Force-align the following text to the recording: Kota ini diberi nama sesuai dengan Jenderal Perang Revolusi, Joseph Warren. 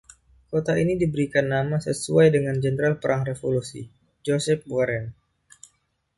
Kota 0.51 0.73
ini 0.83 0.93
diberi 1.01 1.25
nama 1.53 1.77
sesuai 1.87 2.27
dengan 2.35 2.55
Jenderal 2.63 2.95
Perang 3.01 3.21
Revolusi, 3.29 3.81
Joseph 4.25 4.63
Warren. 4.73 5.05